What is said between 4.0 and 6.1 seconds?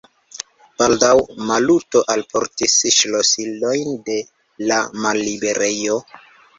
de la malliberejo.